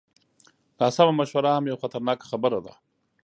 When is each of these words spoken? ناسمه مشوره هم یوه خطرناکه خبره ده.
ناسمه 0.79 1.11
مشوره 1.19 1.49
هم 1.53 1.67
یوه 1.69 1.79
خطرناکه 1.81 2.25
خبره 2.31 2.59
ده. 2.65 2.73